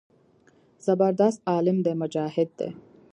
زبردست 0.85 1.39
عالم 1.51 1.77
دى 1.85 1.93
مجاهد 2.01 2.49
دى. 2.59 2.69